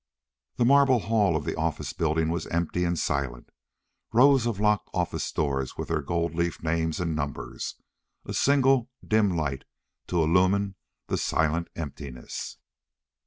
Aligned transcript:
The 0.55 0.65
marble 0.65 0.97
hall 0.97 1.35
of 1.35 1.45
the 1.45 1.53
office 1.55 1.93
building 1.93 2.29
was 2.29 2.47
empty 2.47 2.85
and 2.85 2.97
silent. 2.97 3.51
Rows 4.11 4.47
of 4.47 4.59
locked 4.59 4.89
office 4.95 5.31
doors 5.31 5.77
with 5.77 5.89
their 5.89 6.01
gold 6.01 6.33
leaf 6.33 6.63
names 6.63 6.99
and 6.99 7.15
numbers. 7.15 7.75
A 8.25 8.33
single 8.33 8.89
dim 9.07 9.29
light 9.37 9.63
to 10.07 10.23
illumine 10.23 10.73
the 11.05 11.19
silent 11.19 11.67
emptiness.... 11.75 12.57